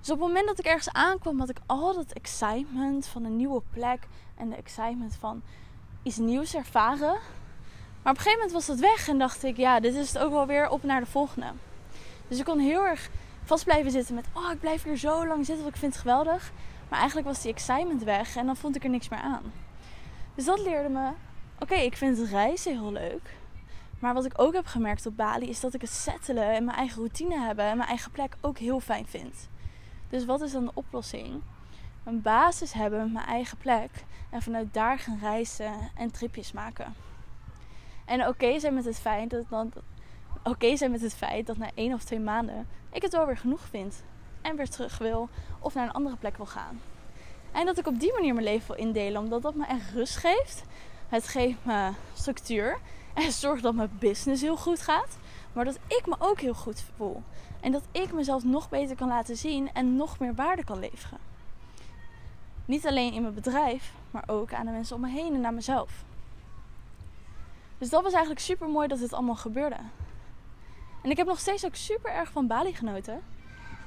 Dus 0.00 0.10
op 0.10 0.18
het 0.18 0.28
moment 0.28 0.46
dat 0.46 0.58
ik 0.58 0.64
ergens 0.64 0.92
aankwam, 0.92 1.38
had 1.38 1.48
ik 1.48 1.58
al 1.66 1.94
dat 1.94 2.12
excitement 2.12 3.06
van 3.06 3.24
een 3.24 3.36
nieuwe 3.36 3.62
plek 3.72 4.08
en 4.36 4.50
de 4.50 4.56
excitement 4.56 5.14
van 5.14 5.42
iets 6.02 6.16
nieuws 6.16 6.54
ervaren. 6.54 7.18
Maar 8.04 8.12
op 8.12 8.18
een 8.18 8.24
gegeven 8.24 8.46
moment 8.46 8.52
was 8.52 8.66
dat 8.66 8.90
weg 8.90 9.08
en 9.08 9.18
dacht 9.18 9.44
ik, 9.44 9.56
ja, 9.56 9.80
dit 9.80 9.94
is 9.94 10.12
het 10.12 10.22
ook 10.22 10.30
wel 10.30 10.46
weer 10.46 10.68
op 10.68 10.82
naar 10.82 11.00
de 11.00 11.06
volgende. 11.06 11.46
Dus 12.28 12.38
ik 12.38 12.44
kon 12.44 12.58
heel 12.58 12.86
erg 12.86 13.10
vast 13.44 13.64
blijven 13.64 13.90
zitten 13.90 14.14
met, 14.14 14.26
oh, 14.32 14.50
ik 14.52 14.60
blijf 14.60 14.82
hier 14.82 14.96
zo 14.96 15.26
lang 15.26 15.46
zitten, 15.46 15.62
want 15.62 15.74
ik 15.74 15.80
vind 15.80 15.92
het 15.92 16.02
geweldig. 16.02 16.52
Maar 16.88 16.98
eigenlijk 16.98 17.28
was 17.28 17.42
die 17.42 17.52
excitement 17.52 18.02
weg 18.02 18.36
en 18.36 18.46
dan 18.46 18.56
vond 18.56 18.76
ik 18.76 18.84
er 18.84 18.90
niks 18.90 19.08
meer 19.08 19.20
aan. 19.20 19.52
Dus 20.34 20.44
dat 20.44 20.60
leerde 20.60 20.88
me, 20.88 21.10
oké, 21.58 21.74
ik 21.74 21.96
vind 21.96 22.18
het 22.18 22.28
reizen 22.28 22.72
heel 22.72 22.92
leuk. 22.92 23.36
Maar 23.98 24.14
wat 24.14 24.24
ik 24.24 24.40
ook 24.40 24.52
heb 24.52 24.66
gemerkt 24.66 25.06
op 25.06 25.16
Bali 25.16 25.48
is 25.48 25.60
dat 25.60 25.74
ik 25.74 25.80
het 25.80 25.90
settelen 25.90 26.54
en 26.54 26.64
mijn 26.64 26.76
eigen 26.76 26.96
routine 26.96 27.38
hebben 27.38 27.64
en 27.64 27.76
mijn 27.76 27.88
eigen 27.88 28.10
plek 28.10 28.36
ook 28.40 28.58
heel 28.58 28.80
fijn 28.80 29.06
vind. 29.06 29.48
Dus 30.08 30.24
wat 30.24 30.40
is 30.40 30.52
dan 30.52 30.64
de 30.64 30.70
oplossing? 30.74 31.42
Een 32.04 32.22
basis 32.22 32.72
hebben, 32.72 33.12
mijn 33.12 33.26
eigen 33.26 33.58
plek 33.58 33.90
en 34.30 34.42
vanuit 34.42 34.74
daar 34.74 34.98
gaan 34.98 35.18
reizen 35.20 35.72
en 35.94 36.10
tripjes 36.10 36.52
maken. 36.52 36.94
En 38.04 38.26
oké 38.26 38.58
zijn 38.58 38.74
met 38.74 38.84
het 38.84 38.98
feit 38.98 39.30
dat 39.30 39.48
dan 39.48 39.72
oké 40.42 40.76
zijn 40.76 40.90
met 40.90 41.00
het 41.00 41.14
feit 41.14 41.46
dat 41.46 41.56
na 41.56 41.70
één 41.74 41.92
of 41.92 42.04
twee 42.04 42.20
maanden 42.20 42.66
ik 42.92 43.02
het 43.02 43.12
wel 43.12 43.26
weer 43.26 43.36
genoeg 43.36 43.60
vind 43.70 44.02
en 44.42 44.56
weer 44.56 44.68
terug 44.68 44.98
wil 44.98 45.28
of 45.60 45.74
naar 45.74 45.84
een 45.84 45.92
andere 45.92 46.16
plek 46.16 46.36
wil 46.36 46.46
gaan. 46.46 46.80
En 47.52 47.66
dat 47.66 47.78
ik 47.78 47.86
op 47.86 48.00
die 48.00 48.12
manier 48.12 48.34
mijn 48.34 48.46
leven 48.46 48.66
wil 48.66 48.86
indelen, 48.86 49.22
omdat 49.22 49.42
dat 49.42 49.54
me 49.54 49.66
echt 49.66 49.90
rust 49.90 50.16
geeft. 50.16 50.64
Het 51.08 51.28
geeft 51.28 51.58
me 51.62 51.90
structuur 52.14 52.78
en 53.14 53.32
zorgt 53.42 53.62
dat 53.62 53.74
mijn 53.74 53.96
business 53.98 54.42
heel 54.42 54.56
goed 54.56 54.80
gaat. 54.80 55.18
Maar 55.52 55.64
dat 55.64 55.78
ik 55.86 56.06
me 56.06 56.16
ook 56.18 56.40
heel 56.40 56.54
goed 56.54 56.84
voel. 56.96 57.22
En 57.60 57.72
dat 57.72 57.82
ik 57.92 58.12
mezelf 58.12 58.44
nog 58.44 58.68
beter 58.68 58.96
kan 58.96 59.08
laten 59.08 59.36
zien 59.36 59.72
en 59.72 59.96
nog 59.96 60.18
meer 60.18 60.34
waarde 60.34 60.64
kan 60.64 60.78
leveren. 60.78 61.18
Niet 62.64 62.86
alleen 62.86 63.12
in 63.12 63.22
mijn 63.22 63.34
bedrijf, 63.34 63.92
maar 64.10 64.24
ook 64.26 64.52
aan 64.52 64.66
de 64.66 64.72
mensen 64.72 64.96
om 64.96 65.02
me 65.02 65.08
heen 65.08 65.34
en 65.34 65.46
aan 65.46 65.54
mezelf. 65.54 66.04
Dus 67.78 67.90
dat 67.90 68.02
was 68.02 68.12
eigenlijk 68.12 68.40
super 68.40 68.68
mooi 68.68 68.88
dat 68.88 68.98
dit 68.98 69.12
allemaal 69.12 69.34
gebeurde. 69.34 69.76
En 71.02 71.10
ik 71.10 71.16
heb 71.16 71.26
nog 71.26 71.38
steeds 71.38 71.64
ook 71.64 71.74
super 71.74 72.10
erg 72.10 72.30
van 72.30 72.46
Bali 72.46 72.74
genoten. 72.74 73.22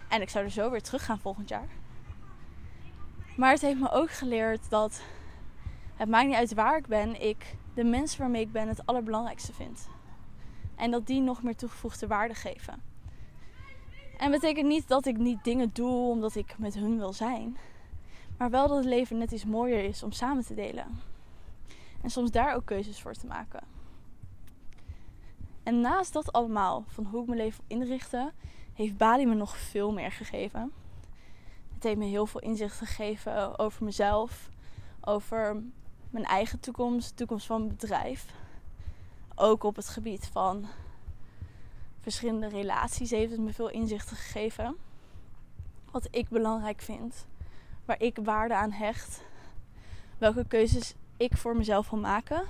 En 0.08 0.22
ik 0.22 0.30
zou 0.30 0.46
er 0.46 0.52
zo 0.52 0.72
weer 0.72 0.82
terug 0.82 1.06
gaan 1.06 1.20
volgend 1.20 1.50
jaar. 1.50 1.68
Maar 3.38 3.52
het 3.52 3.62
heeft 3.62 3.80
me 3.80 3.92
ook 3.92 4.12
geleerd 4.12 4.70
dat 4.70 5.02
het 5.96 6.10
maakt 6.10 6.28
niet 6.28 6.36
uit 6.36 6.54
waar 6.54 6.78
ik 6.78 6.88
ben, 6.88 7.22
ik 7.22 7.56
de 7.74 7.84
mensen 7.84 8.20
waarmee 8.20 8.42
ik 8.42 8.52
ben 8.52 8.68
het 8.68 8.86
allerbelangrijkste 8.86 9.54
vind. 9.54 9.88
En 10.76 10.92
dat 10.92 11.08
die 11.08 11.22
nog 11.22 11.44
meer 11.44 11.56
toegevoegde 11.56 12.08
waarde 12.08 12.34
geven. 12.34 12.82
En 14.18 14.32
betekent 14.32 14.68
niet 14.68 14.88
dat 14.88 15.06
ik 15.06 15.18
niet 15.18 15.44
dingen 15.44 15.70
doe 15.74 16.10
omdat 16.10 16.36
ik 16.36 16.58
met 16.58 16.74
hun 16.74 16.98
wil 16.98 17.14
zijn. 17.14 17.58
Maar 18.38 18.50
wel 18.50 18.68
dat 18.68 18.78
het 18.78 18.86
leven 18.86 19.18
net 19.18 19.32
iets 19.32 19.46
mooier 19.46 19.84
is 19.84 20.04
om 20.04 20.12
samen 20.12 20.46
te 20.46 20.54
delen. 20.54 21.02
En 22.02 22.10
soms 22.10 22.32
daar 22.32 22.56
ook 22.56 22.66
keuzes 22.66 23.02
voor 23.02 23.14
te 23.14 23.28
maken. 23.28 23.77
En 25.68 25.82
naast 25.82 26.14
dat 26.14 26.32
allemaal, 26.32 26.84
van 26.88 27.06
hoe 27.06 27.22
ik 27.22 27.28
mijn 27.28 27.40
leven 27.40 27.64
inrichten, 27.68 28.32
heeft 28.74 28.98
Bali 28.98 29.26
me 29.26 29.34
nog 29.34 29.58
veel 29.58 29.92
meer 29.92 30.12
gegeven. 30.12 30.72
Het 31.74 31.84
heeft 31.84 31.98
me 31.98 32.06
heel 32.06 32.26
veel 32.26 32.42
inzicht 32.42 32.78
gegeven 32.78 33.60
over 33.60 33.84
mezelf, 33.84 34.50
over 35.02 35.62
mijn 36.10 36.26
eigen 36.26 36.60
toekomst, 36.60 37.10
de 37.10 37.16
toekomst 37.16 37.46
van 37.46 37.58
mijn 37.58 37.76
bedrijf. 37.78 38.26
Ook 39.36 39.64
op 39.64 39.76
het 39.76 39.88
gebied 39.88 40.30
van 40.32 40.66
verschillende 42.00 42.48
relaties 42.48 43.10
heeft 43.10 43.32
het 43.32 43.40
me 43.40 43.54
veel 43.54 43.70
inzichten 43.70 44.18
gegeven. 44.18 44.76
Wat 45.92 46.08
ik 46.12 46.30
belangrijk 46.30 46.82
vind, 46.82 47.26
waar 47.86 48.02
ik 48.02 48.18
waarde 48.24 48.56
aan 48.56 48.72
hecht, 48.72 49.22
welke 50.18 50.46
keuzes 50.48 50.94
ik 51.18 51.38
voor 51.38 51.56
mezelf 51.56 51.90
wil 51.90 52.00
maken. 52.00 52.44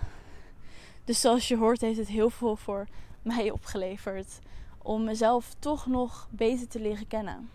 Dus 1.04 1.22
zoals 1.22 1.48
je 1.48 1.58
hoort, 1.58 1.82
heeft 1.82 1.98
het 1.98 2.08
heel 2.08 2.30
veel 2.30 2.56
voor 2.56 2.88
mij 3.28 3.52
opgeleverd 3.52 4.40
om 4.78 5.04
mezelf 5.04 5.56
toch 5.60 5.86
nog 5.86 6.28
beter 6.32 6.68
te 6.68 6.80
leren 6.80 7.08
kennen. 7.08 7.50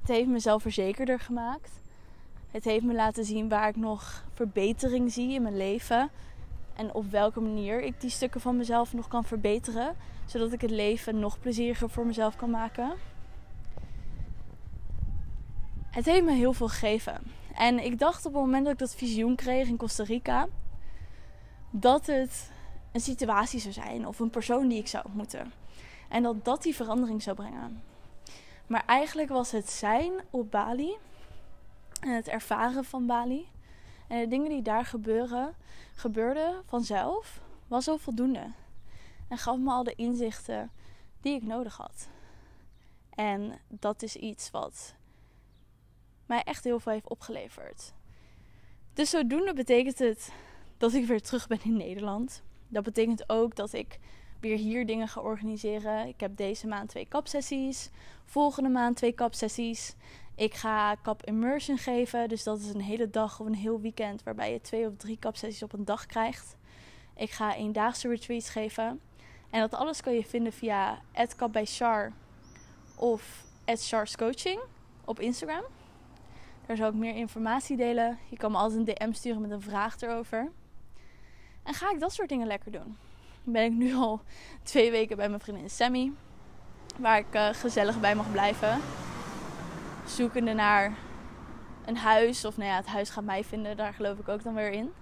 Het 0.00 0.08
heeft 0.08 0.28
me 0.28 0.38
zelfverzekerder 0.38 1.20
gemaakt. 1.20 1.80
Het 2.50 2.64
heeft 2.64 2.84
me 2.84 2.94
laten 2.94 3.24
zien 3.24 3.48
waar 3.48 3.68
ik 3.68 3.76
nog 3.76 4.24
verbetering 4.32 5.12
zie 5.12 5.32
in 5.32 5.42
mijn 5.42 5.56
leven. 5.56 6.10
En 6.76 6.94
op 6.94 7.10
welke 7.10 7.40
manier 7.40 7.82
ik 7.82 8.00
die 8.00 8.10
stukken 8.10 8.40
van 8.40 8.56
mezelf 8.56 8.92
nog 8.92 9.08
kan 9.08 9.24
verbeteren. 9.24 9.96
Zodat 10.26 10.52
ik 10.52 10.60
het 10.60 10.70
leven 10.70 11.18
nog 11.18 11.40
plezieriger 11.40 11.90
voor 11.90 12.06
mezelf 12.06 12.36
kan 12.36 12.50
maken. 12.50 12.92
Het 15.90 16.04
heeft 16.04 16.24
me 16.24 16.32
heel 16.32 16.52
veel 16.52 16.68
gegeven. 16.68 17.20
En 17.54 17.84
ik 17.84 17.98
dacht 17.98 18.26
op 18.26 18.32
het 18.32 18.42
moment 18.42 18.64
dat 18.64 18.72
ik 18.72 18.78
dat 18.78 18.94
visioen 18.94 19.36
kreeg 19.36 19.68
in 19.68 19.76
Costa 19.76 20.04
Rica. 20.04 20.48
Dat 21.70 22.06
het 22.06 22.50
een 22.94 23.00
situatie 23.00 23.60
zou 23.60 23.72
zijn 23.72 24.06
of 24.06 24.18
een 24.18 24.30
persoon 24.30 24.68
die 24.68 24.78
ik 24.78 24.86
zou 24.86 25.04
ontmoeten. 25.04 25.52
En 26.08 26.22
dat 26.22 26.44
dat 26.44 26.62
die 26.62 26.74
verandering 26.74 27.22
zou 27.22 27.36
brengen. 27.36 27.82
Maar 28.66 28.84
eigenlijk 28.86 29.28
was 29.28 29.50
het 29.50 29.70
zijn 29.70 30.12
op 30.30 30.50
Bali 30.50 30.96
en 32.00 32.14
het 32.14 32.28
ervaren 32.28 32.84
van 32.84 33.06
Bali 33.06 33.48
en 34.08 34.20
de 34.20 34.28
dingen 34.28 34.48
die 34.48 34.62
daar 34.62 34.84
gebeuren, 34.84 35.54
gebeurden 35.94 36.62
vanzelf, 36.66 37.40
was 37.68 37.88
al 37.88 37.98
voldoende. 37.98 38.52
En 39.28 39.38
gaf 39.38 39.58
me 39.58 39.70
al 39.70 39.84
de 39.84 39.94
inzichten 39.94 40.70
die 41.20 41.34
ik 41.34 41.42
nodig 41.42 41.76
had. 41.76 42.08
En 43.10 43.58
dat 43.68 44.02
is 44.02 44.16
iets 44.16 44.50
wat 44.50 44.94
mij 46.26 46.42
echt 46.42 46.64
heel 46.64 46.80
veel 46.80 46.92
heeft 46.92 47.08
opgeleverd. 47.08 47.92
Dus 48.92 49.10
zodoende 49.10 49.52
betekent 49.52 49.98
het 49.98 50.32
dat 50.76 50.92
ik 50.92 51.06
weer 51.06 51.22
terug 51.22 51.46
ben 51.46 51.60
in 51.62 51.76
Nederland. 51.76 52.42
Dat 52.74 52.84
betekent 52.84 53.28
ook 53.28 53.56
dat 53.56 53.72
ik 53.72 53.98
weer 54.40 54.56
hier 54.56 54.86
dingen 54.86 55.08
ga 55.08 55.20
organiseren. 55.20 56.06
Ik 56.06 56.20
heb 56.20 56.36
deze 56.36 56.66
maand 56.66 56.88
twee 56.88 57.06
kapsessies. 57.08 57.90
Volgende 58.24 58.68
maand 58.68 58.96
twee 58.96 59.12
kapsessies. 59.12 59.94
Ik 60.34 60.54
ga 60.54 60.94
kap 60.94 61.24
immersion 61.24 61.78
geven. 61.78 62.28
Dus 62.28 62.42
dat 62.42 62.60
is 62.60 62.68
een 62.68 62.80
hele 62.80 63.10
dag 63.10 63.40
of 63.40 63.46
een 63.46 63.54
heel 63.54 63.80
weekend 63.80 64.22
waarbij 64.22 64.52
je 64.52 64.60
twee 64.60 64.86
of 64.86 64.96
drie 64.96 65.18
kapsessies 65.18 65.62
op 65.62 65.72
een 65.72 65.84
dag 65.84 66.06
krijgt. 66.06 66.56
Ik 67.16 67.30
ga 67.30 67.54
eendaagse 67.54 68.08
retreats 68.08 68.48
geven. 68.48 69.00
En 69.50 69.60
dat 69.60 69.74
alles 69.74 70.00
kan 70.00 70.14
je 70.14 70.24
vinden 70.24 70.52
via 70.52 71.00
@kapbijchar 71.36 72.12
of 72.96 73.44
@charscoaching 73.64 74.60
op 75.04 75.20
Instagram. 75.20 75.64
Daar 76.66 76.76
zal 76.76 76.88
ik 76.88 76.94
meer 76.94 77.14
informatie 77.14 77.76
delen. 77.76 78.18
Je 78.30 78.36
kan 78.36 78.50
me 78.50 78.58
altijd 78.58 78.78
een 78.78 78.94
DM 78.94 79.12
sturen 79.12 79.40
met 79.40 79.50
een 79.50 79.60
vraag 79.60 80.00
erover. 80.00 80.50
En 81.64 81.74
ga 81.74 81.90
ik 81.90 82.00
dat 82.00 82.12
soort 82.12 82.28
dingen 82.28 82.46
lekker 82.46 82.72
doen. 82.72 82.96
Ben 83.44 83.64
ik 83.64 83.72
nu 83.72 83.94
al 83.94 84.20
twee 84.62 84.90
weken 84.90 85.16
bij 85.16 85.28
mijn 85.28 85.40
vriendin 85.40 85.70
Sammy. 85.70 86.12
Waar 86.98 87.18
ik 87.18 87.34
uh, 87.34 87.48
gezellig 87.48 88.00
bij 88.00 88.14
mag 88.14 88.30
blijven. 88.30 88.80
Zoekende 90.06 90.52
naar 90.52 90.96
een 91.84 91.96
huis. 91.96 92.44
Of 92.44 92.56
nou 92.56 92.70
ja, 92.70 92.76
het 92.76 92.86
huis 92.86 93.10
gaat 93.10 93.24
mij 93.24 93.44
vinden. 93.44 93.76
Daar 93.76 93.94
geloof 93.94 94.18
ik 94.18 94.28
ook 94.28 94.42
dan 94.42 94.54
weer 94.54 94.70
in. 94.70 94.92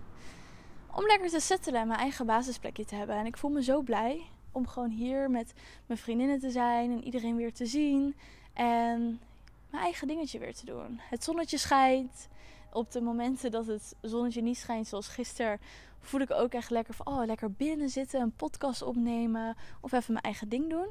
Om 0.91 1.07
lekker 1.07 1.31
te 1.31 1.41
settelen 1.41 1.81
en 1.81 1.87
mijn 1.87 2.01
eigen 2.01 2.27
basisplekje 2.27 2.85
te 2.85 2.95
hebben. 2.95 3.17
En 3.17 3.27
ik 3.27 3.37
voel 3.37 3.51
me 3.51 3.63
zo 3.63 3.83
blij 3.83 4.23
om 4.53 4.67
gewoon 4.67 4.91
hier 4.91 5.31
met 5.31 5.53
mijn 5.87 5.99
vriendinnen 5.99 6.41
te 6.41 6.51
zijn. 6.51 6.91
En 6.91 7.05
iedereen 7.05 7.37
weer 7.37 7.53
te 7.53 7.67
zien. 7.67 8.17
En 8.53 9.21
mijn 9.71 9.83
eigen 9.83 10.09
dingetje 10.09 10.39
weer 10.39 10.55
te 10.55 10.65
doen. 10.65 11.01
Het 11.11 11.25
zonnetje 11.25 11.59
schijnt. 11.59 12.29
Op 12.73 12.91
de 12.91 13.01
momenten 13.01 13.51
dat 13.51 13.67
het 13.67 13.95
zonnetje 14.01 14.43
niet 14.43 14.57
schijnt, 14.59 14.87
zoals 14.87 15.09
gisteren, 15.09 15.61
voel 16.01 16.21
ik 16.21 16.31
ook 16.31 16.53
echt 16.53 16.71
lekker 16.71 16.95
van, 16.95 17.07
oh, 17.07 17.25
lekker 17.25 17.53
binnen 17.53 17.89
zitten, 17.89 18.21
een 18.21 18.37
podcast 18.37 18.83
opnemen 18.83 19.57
of 19.81 19.93
even 19.93 20.13
mijn 20.13 20.25
eigen 20.25 20.49
ding 20.49 20.71
doen. 20.71 20.89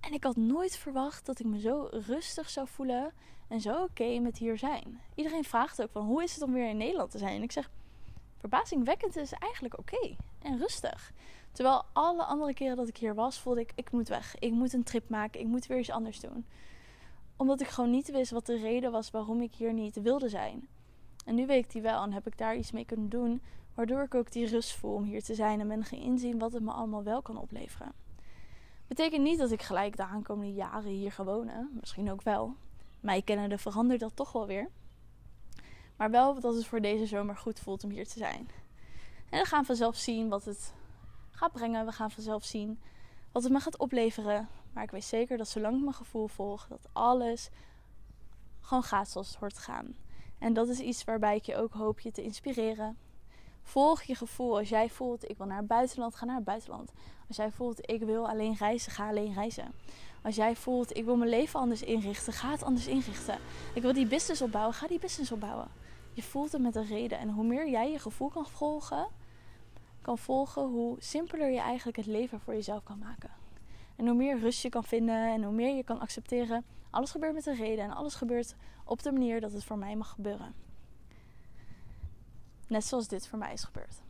En 0.00 0.12
ik 0.12 0.24
had 0.24 0.36
nooit 0.36 0.76
verwacht 0.76 1.26
dat 1.26 1.40
ik 1.40 1.46
me 1.46 1.60
zo 1.60 1.88
rustig 1.90 2.50
zou 2.50 2.68
voelen 2.68 3.12
en 3.48 3.60
zo 3.60 3.82
oké 3.82 4.18
met 4.18 4.38
hier 4.38 4.58
zijn. 4.58 5.00
Iedereen 5.14 5.44
vraagt 5.44 5.82
ook 5.82 5.90
van 5.90 6.06
hoe 6.06 6.22
is 6.22 6.34
het 6.34 6.42
om 6.42 6.52
weer 6.52 6.68
in 6.68 6.76
Nederland 6.76 7.10
te 7.10 7.18
zijn? 7.18 7.36
En 7.36 7.42
ik 7.42 7.52
zeg, 7.52 7.70
verbazingwekkend 8.36 9.16
is 9.16 9.32
eigenlijk 9.32 9.78
oké 9.78 10.16
en 10.42 10.58
rustig. 10.58 11.12
Terwijl 11.52 11.84
alle 11.92 12.24
andere 12.24 12.54
keren 12.54 12.76
dat 12.76 12.88
ik 12.88 12.96
hier 12.96 13.14
was, 13.14 13.38
voelde 13.38 13.60
ik, 13.60 13.72
ik 13.74 13.92
moet 13.92 14.08
weg. 14.08 14.38
Ik 14.38 14.52
moet 14.52 14.72
een 14.72 14.82
trip 14.82 15.08
maken, 15.08 15.40
ik 15.40 15.46
moet 15.46 15.66
weer 15.66 15.78
iets 15.78 15.90
anders 15.90 16.20
doen. 16.20 16.46
Omdat 17.36 17.60
ik 17.60 17.68
gewoon 17.68 17.90
niet 17.90 18.10
wist 18.10 18.30
wat 18.30 18.46
de 18.46 18.58
reden 18.58 18.92
was 18.92 19.10
waarom 19.10 19.42
ik 19.42 19.54
hier 19.54 19.72
niet 19.72 20.02
wilde 20.02 20.28
zijn. 20.28 20.68
En 21.30 21.36
nu 21.36 21.46
weet 21.46 21.64
ik 21.64 21.70
die 21.70 21.82
wel 21.82 22.02
en 22.02 22.12
heb 22.12 22.26
ik 22.26 22.38
daar 22.38 22.56
iets 22.56 22.70
mee 22.70 22.84
kunnen 22.84 23.08
doen, 23.08 23.42
waardoor 23.74 24.02
ik 24.02 24.14
ook 24.14 24.32
die 24.32 24.46
rust 24.46 24.72
voel 24.72 24.94
om 24.94 25.02
hier 25.02 25.22
te 25.22 25.34
zijn 25.34 25.60
en 25.60 25.68
ben 25.68 25.84
gaan 25.84 25.98
inzien 25.98 26.38
wat 26.38 26.52
het 26.52 26.62
me 26.62 26.70
allemaal 26.70 27.02
wel 27.02 27.22
kan 27.22 27.38
opleveren. 27.38 27.92
Betekent 28.86 29.22
niet 29.22 29.38
dat 29.38 29.50
ik 29.50 29.62
gelijk 29.62 29.96
de 29.96 30.04
aankomende 30.04 30.52
jaren 30.52 30.90
hier 30.90 31.12
ga 31.12 31.24
wonen, 31.24 31.70
misschien 31.80 32.10
ook 32.10 32.22
wel. 32.22 32.54
Mij 33.00 33.22
kennende 33.22 33.58
verandert 33.58 34.00
dat 34.00 34.16
toch 34.16 34.32
wel 34.32 34.46
weer. 34.46 34.68
Maar 35.96 36.10
wel 36.10 36.40
dat 36.40 36.54
het 36.54 36.66
voor 36.66 36.80
deze 36.80 37.06
zomer 37.06 37.36
goed 37.36 37.60
voelt 37.60 37.84
om 37.84 37.90
hier 37.90 38.08
te 38.08 38.18
zijn. 38.18 38.48
En 39.28 39.40
we 39.40 39.46
gaan 39.46 39.64
vanzelf 39.64 39.96
zien 39.96 40.28
wat 40.28 40.44
het 40.44 40.74
gaat 41.30 41.52
brengen. 41.52 41.86
We 41.86 41.92
gaan 41.92 42.10
vanzelf 42.10 42.44
zien 42.44 42.80
wat 43.32 43.42
het 43.42 43.52
me 43.52 43.60
gaat 43.60 43.78
opleveren. 43.78 44.48
Maar 44.72 44.82
ik 44.82 44.90
weet 44.90 45.04
zeker 45.04 45.38
dat 45.38 45.48
zolang 45.48 45.76
ik 45.76 45.82
mijn 45.82 45.94
gevoel 45.94 46.26
volg, 46.26 46.66
dat 46.66 46.88
alles 46.92 47.50
gewoon 48.60 48.82
gaat 48.82 49.08
zoals 49.08 49.28
het 49.28 49.38
hoort 49.38 49.54
te 49.54 49.60
gaan. 49.60 49.94
En 50.40 50.52
dat 50.52 50.68
is 50.68 50.80
iets 50.80 51.04
waarbij 51.04 51.36
ik 51.36 51.44
je 51.44 51.56
ook 51.56 51.72
hoop 51.72 52.00
je 52.00 52.10
te 52.10 52.22
inspireren. 52.22 52.96
Volg 53.62 54.02
je 54.02 54.14
gevoel. 54.14 54.58
Als 54.58 54.68
jij 54.68 54.88
voelt, 54.88 55.30
ik 55.30 55.36
wil 55.36 55.46
naar 55.46 55.56
het 55.56 55.66
buitenland, 55.66 56.14
ga 56.14 56.24
naar 56.24 56.36
het 56.36 56.44
buitenland. 56.44 56.92
Als 57.28 57.36
jij 57.36 57.50
voelt, 57.50 57.90
ik 57.90 58.02
wil 58.02 58.28
alleen 58.28 58.54
reizen, 58.54 58.92
ga 58.92 59.08
alleen 59.08 59.32
reizen. 59.32 59.72
Als 60.22 60.36
jij 60.36 60.56
voelt, 60.56 60.96
ik 60.96 61.04
wil 61.04 61.16
mijn 61.16 61.30
leven 61.30 61.60
anders 61.60 61.82
inrichten, 61.82 62.32
ga 62.32 62.50
het 62.50 62.62
anders 62.62 62.86
inrichten. 62.86 63.38
Ik 63.74 63.82
wil 63.82 63.92
die 63.92 64.06
business 64.06 64.42
opbouwen, 64.42 64.74
ga 64.74 64.86
die 64.86 64.98
business 64.98 65.32
opbouwen. 65.32 65.68
Je 66.12 66.22
voelt 66.22 66.52
het 66.52 66.62
met 66.62 66.76
een 66.76 66.86
reden. 66.86 67.18
En 67.18 67.30
hoe 67.30 67.44
meer 67.44 67.68
jij 67.68 67.90
je 67.90 67.98
gevoel 67.98 68.28
kan 68.28 68.46
volgen, 68.46 69.06
kan 70.02 70.18
volgen, 70.18 70.62
hoe 70.62 70.96
simpeler 70.98 71.50
je 71.50 71.60
eigenlijk 71.60 71.96
het 71.96 72.06
leven 72.06 72.40
voor 72.40 72.54
jezelf 72.54 72.82
kan 72.82 72.98
maken. 72.98 73.39
En 74.00 74.06
hoe 74.06 74.16
meer 74.16 74.38
rust 74.38 74.62
je 74.62 74.68
kan 74.68 74.84
vinden 74.84 75.32
en 75.32 75.42
hoe 75.42 75.52
meer 75.52 75.76
je 75.76 75.84
kan 75.84 76.00
accepteren. 76.00 76.64
Alles 76.90 77.10
gebeurt 77.10 77.34
met 77.34 77.46
een 77.46 77.54
reden 77.54 77.84
en 77.84 77.90
alles 77.90 78.14
gebeurt 78.14 78.54
op 78.84 79.02
de 79.02 79.12
manier 79.12 79.40
dat 79.40 79.52
het 79.52 79.64
voor 79.64 79.78
mij 79.78 79.96
mag 79.96 80.10
gebeuren. 80.10 80.54
Net 82.66 82.84
zoals 82.84 83.08
dit 83.08 83.28
voor 83.28 83.38
mij 83.38 83.52
is 83.52 83.64
gebeurd. 83.64 84.02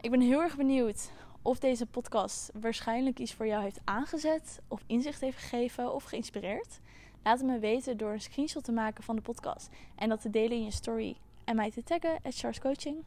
Ik 0.00 0.10
ben 0.10 0.20
heel 0.20 0.42
erg 0.42 0.56
benieuwd 0.56 1.10
of 1.42 1.58
deze 1.58 1.86
podcast 1.86 2.50
waarschijnlijk 2.60 3.18
iets 3.18 3.34
voor 3.34 3.46
jou 3.46 3.62
heeft 3.62 3.80
aangezet, 3.84 4.60
of 4.68 4.82
inzicht 4.86 5.20
heeft 5.20 5.38
gegeven 5.38 5.94
of 5.94 6.04
geïnspireerd. 6.04 6.80
Laat 7.22 7.38
het 7.38 7.46
me 7.46 7.58
weten 7.58 7.96
door 7.96 8.12
een 8.12 8.20
screenshot 8.20 8.64
te 8.64 8.72
maken 8.72 9.04
van 9.04 9.16
de 9.16 9.22
podcast 9.22 9.68
en 9.94 10.08
dat 10.08 10.20
te 10.20 10.30
delen 10.30 10.56
in 10.56 10.64
je 10.64 10.70
story 10.70 11.16
en 11.44 11.56
mij 11.56 11.70
te 11.70 11.82
taggen 11.82 12.18
at 12.22 12.58
Coaching. 12.60 13.04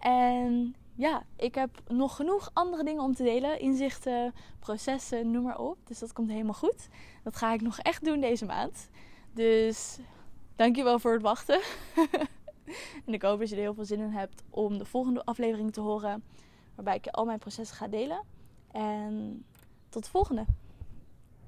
En 0.00 0.74
ja, 0.98 1.22
ik 1.36 1.54
heb 1.54 1.82
nog 1.88 2.16
genoeg 2.16 2.50
andere 2.52 2.84
dingen 2.84 3.02
om 3.02 3.14
te 3.14 3.22
delen. 3.22 3.60
Inzichten, 3.60 4.34
processen, 4.58 5.30
noem 5.30 5.42
maar 5.42 5.58
op. 5.58 5.78
Dus 5.84 5.98
dat 5.98 6.12
komt 6.12 6.30
helemaal 6.30 6.54
goed. 6.54 6.88
Dat 7.24 7.36
ga 7.36 7.52
ik 7.52 7.60
nog 7.60 7.78
echt 7.78 8.04
doen 8.04 8.20
deze 8.20 8.44
maand. 8.44 8.88
Dus 9.32 9.98
dankjewel 10.56 10.98
voor 10.98 11.12
het 11.12 11.22
wachten. 11.22 11.60
en 13.06 13.12
ik 13.12 13.22
hoop 13.22 13.38
dat 13.38 13.48
je 13.48 13.54
er 13.54 13.60
heel 13.60 13.74
veel 13.74 13.84
zin 13.84 14.00
in 14.00 14.10
hebt 14.10 14.42
om 14.50 14.78
de 14.78 14.84
volgende 14.84 15.24
aflevering 15.24 15.72
te 15.72 15.80
horen. 15.80 16.24
Waarbij 16.74 16.96
ik 16.96 17.06
al 17.06 17.24
mijn 17.24 17.38
processen 17.38 17.76
ga 17.76 17.88
delen. 17.88 18.22
En 18.70 19.44
tot 19.88 20.04
de 20.04 20.10
volgende. 20.10 20.44